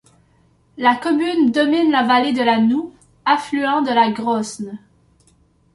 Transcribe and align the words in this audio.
La 0.77 0.95
commune 0.95 1.51
domine 1.51 1.91
la 1.91 2.01
vallée 2.01 2.33
de 2.33 2.41
la 2.41 2.57
Noue, 2.59 2.91
affluent 3.23 3.83
de 3.83 3.91
la 3.91 4.09
Grosne. 4.09 4.79